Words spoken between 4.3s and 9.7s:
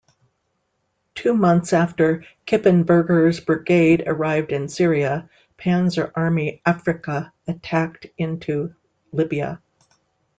in Syria, Panzer Army Afrika attacked into Libya.